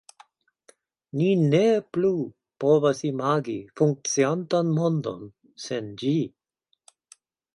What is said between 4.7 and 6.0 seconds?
mondon sen